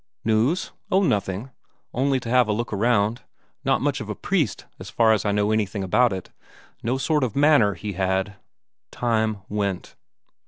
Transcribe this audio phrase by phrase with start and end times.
[0.25, 0.71] "News?
[0.91, 1.51] Oh, nothing.
[1.93, 3.21] Only to have a look round.
[3.63, 6.31] Not much of a priest, as far as I know anything about it;
[6.81, 8.37] no sort of manner, he had."
[8.89, 9.95] Time went.